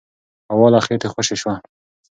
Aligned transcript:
هوا 0.53 0.67
له 0.73 0.79
خېټې 0.85 1.07
خوشې 1.13 1.35
شوه. 1.41 1.55